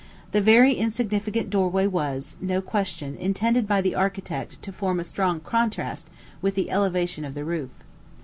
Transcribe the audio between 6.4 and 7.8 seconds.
with the elevation of the roof.